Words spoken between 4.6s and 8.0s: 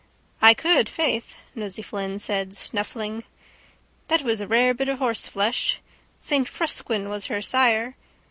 bit of horseflesh. Saint Frusquin was her sire.